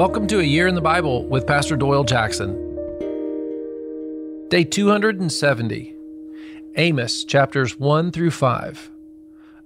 [0.00, 2.54] Welcome to A Year in the Bible with Pastor Doyle Jackson.
[4.48, 5.94] Day 270,
[6.76, 8.90] Amos chapters 1 through 5.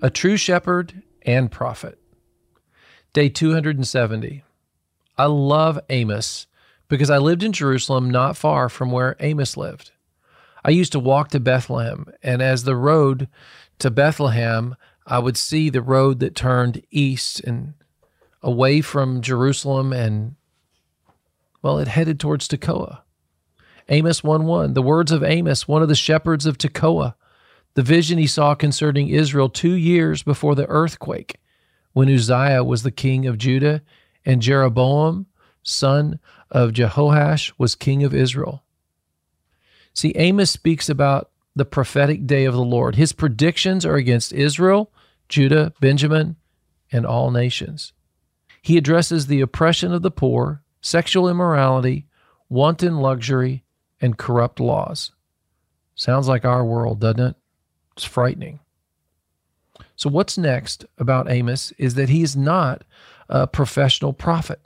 [0.03, 2.01] A true shepherd and prophet.
[3.13, 4.43] Day 270.
[5.17, 6.49] I love Amos
[6.89, 9.93] because I lived in Jerusalem not far from where Amos lived.
[10.65, 13.29] I used to walk to Bethlehem, and as the road
[13.79, 14.75] to Bethlehem,
[15.07, 17.75] I would see the road that turned east and
[18.45, 20.37] away from Jerusalem and,
[21.63, 23.01] well, it headed towards Tekoa.
[23.89, 27.15] Amos 1 1, the words of Amos, one of the shepherds of Tekoa,
[27.75, 31.41] the vision he saw concerning Israel two years before the earthquake,
[31.93, 33.83] when Uzziah was the king of Judah
[34.25, 35.27] and Jeroboam,
[35.63, 36.21] son
[36.51, 38.63] of Jehoash, was king of Israel.
[39.93, 42.97] See, Amos speaks about the prophetic day of the Lord.
[42.97, 44.93] His predictions are against Israel,
[45.29, 46.37] Judah, Benjamin,
[46.91, 47.93] and all nations.
[48.65, 52.07] He addresses the oppression of the poor, sexual immorality,
[52.49, 53.63] wanton luxury,
[54.01, 55.13] and corrupt laws.
[55.95, 57.37] Sounds like our world, doesn't it?
[57.95, 58.61] It's frightening.
[59.97, 62.85] So, what's next about Amos is that he is not
[63.29, 64.63] a professional prophet.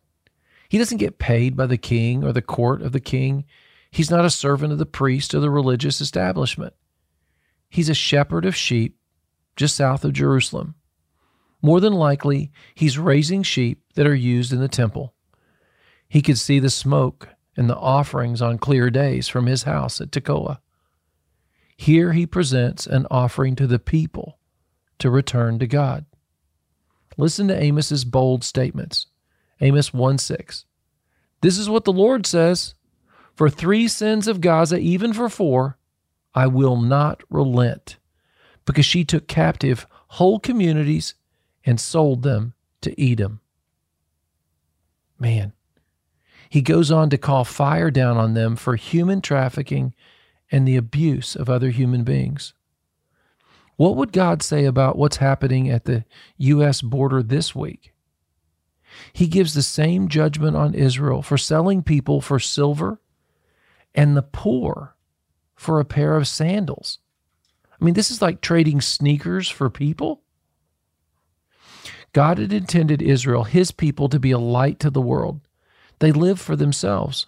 [0.68, 3.46] He doesn't get paid by the king or the court of the king.
[3.90, 6.72] He's not a servant of the priest or the religious establishment.
[7.68, 8.96] He's a shepherd of sheep
[9.56, 10.76] just south of Jerusalem.
[11.60, 15.14] More than likely, he's raising sheep that are used in the temple.
[16.08, 20.10] He could see the smoke and the offerings on clear days from his house at
[20.10, 20.58] Tekoa.
[21.76, 24.38] Here he presents an offering to the people
[24.98, 26.06] to return to God.
[27.16, 29.06] Listen to Amos's bold statements.
[29.60, 30.64] Amos 1 6.
[31.40, 32.74] This is what the Lord says
[33.34, 35.78] For three sins of Gaza, even for four,
[36.34, 37.98] I will not relent,
[38.64, 41.14] because she took captive whole communities
[41.68, 43.42] and sold them to Edom.
[45.18, 45.52] Man,
[46.48, 49.92] he goes on to call fire down on them for human trafficking
[50.50, 52.54] and the abuse of other human beings.
[53.76, 56.06] What would God say about what's happening at the
[56.38, 56.80] U.S.
[56.80, 57.92] border this week?
[59.12, 62.98] He gives the same judgment on Israel for selling people for silver
[63.94, 64.96] and the poor
[65.54, 66.98] for a pair of sandals.
[67.78, 70.22] I mean, this is like trading sneakers for people.
[72.12, 75.40] God had intended Israel, his people, to be a light to the world.
[75.98, 77.26] They live for themselves.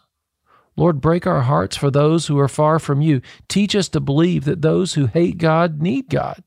[0.76, 3.20] Lord, break our hearts for those who are far from you.
[3.48, 6.42] Teach us to believe that those who hate God need God.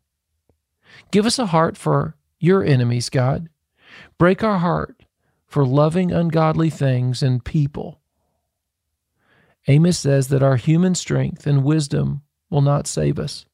[1.11, 3.49] Give us a heart for your enemies, God.
[4.17, 5.03] Break our heart
[5.45, 7.99] for loving ungodly things and people.
[9.67, 13.45] Amos says that our human strength and wisdom will not save us.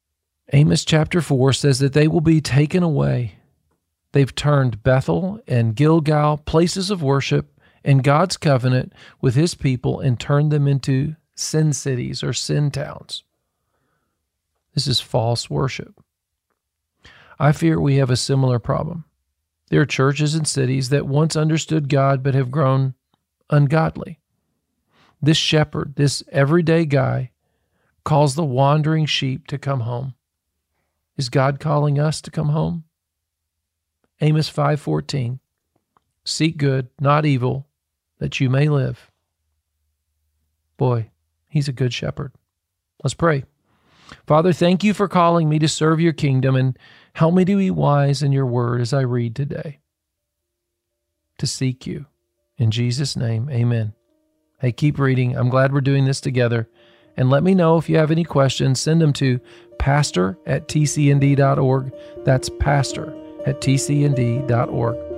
[0.54, 3.36] Amos chapter 4 says that they will be taken away
[4.12, 10.20] They've turned Bethel and Gilgal places of worship and God's covenant with his people and
[10.20, 13.24] turned them into sin cities or sin towns.
[14.74, 16.04] This is false worship.
[17.40, 19.06] I fear we have a similar problem.
[19.70, 22.96] There are churches and cities that once understood God but have grown
[23.50, 24.20] ungodly.
[25.22, 27.32] This shepherd, this everyday guy,
[28.04, 30.16] calls the wandering sheep to come home.
[31.18, 32.86] Is God calling us to come home?
[34.22, 35.40] Amos 5:14
[36.26, 37.68] Seek good, not evil,
[38.20, 39.10] that you may live.
[40.78, 41.10] Boy,
[41.48, 42.34] he's a good shepherd.
[43.04, 43.46] Let's pray.
[44.28, 46.78] Father, thank you for calling me to serve your kingdom and
[47.14, 49.80] help me to be wise in your word as I read today.
[51.38, 52.06] To seek you.
[52.58, 53.94] In Jesus' name, amen.
[54.60, 55.38] Hey, keep reading.
[55.38, 56.68] I'm glad we're doing this together.
[57.16, 58.80] And let me know if you have any questions.
[58.80, 59.40] Send them to
[59.78, 61.94] pastor at tcnd.org.
[62.26, 63.16] That's pastor
[63.50, 65.09] at tcnd.org.